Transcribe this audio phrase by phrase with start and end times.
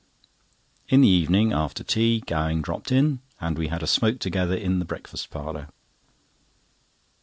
[0.89, 4.79] In the evening, after tea, Gowing dropped in, and we had a smoke together in
[4.79, 5.69] the breakfast parlour.